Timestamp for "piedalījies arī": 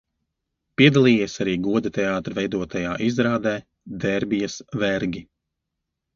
0.81-1.53